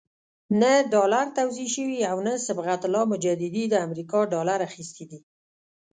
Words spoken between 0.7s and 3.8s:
ډالر توزیع شوي او نه صبغت الله مجددي د